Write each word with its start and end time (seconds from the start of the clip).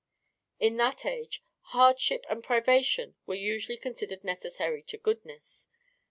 In 0.59 0.77
that 0.77 1.05
age 1.05 1.43
hardship 1.75 2.25
and 2.27 2.43
privation 2.43 3.13
were 3.27 3.35
usually 3.35 3.77
considered 3.77 4.23
necessary 4.23 4.81
to 4.87 4.97
goodness. 4.97 5.67